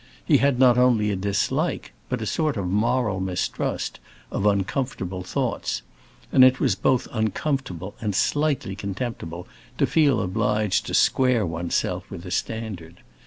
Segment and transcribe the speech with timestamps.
[0.25, 3.99] He had not only a dislike, but a sort of moral mistrust,
[4.31, 5.83] of uncomfortable thoughts,
[6.31, 12.09] and it was both uncomfortable and slightly contemptible to feel obliged to square one's self
[12.09, 13.01] with a standard.